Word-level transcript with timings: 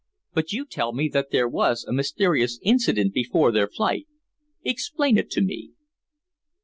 But 0.33 0.51
you 0.51 0.65
tell 0.65 0.93
me 0.93 1.09
that 1.09 1.29
there 1.29 1.47
was 1.47 1.83
a 1.83 1.93
mysterious 1.93 2.57
incident 2.63 3.13
before 3.13 3.51
their 3.51 3.67
flight. 3.67 4.07
Explain 4.63 5.15
it 5.19 5.29
to 5.29 5.41
me." 5.41 5.73